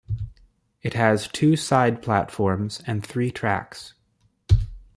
It 0.81 0.95
has 0.95 1.27
two 1.27 1.55
side 1.55 2.01
platforms 2.01 2.81
and 2.87 3.05
three 3.05 3.29
tracks. 3.29 3.93